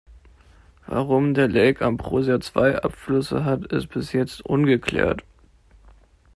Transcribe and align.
Warum 0.87 1.35
der 1.35 1.47
Lake 1.47 1.85
Ambrosia 1.85 2.41
zwei 2.41 2.75
Abflüsse 2.79 3.45
hat 3.45 3.65
ist 3.67 3.85
bis 3.89 4.13
jetzt 4.13 4.43
ungeklärt. 4.43 5.23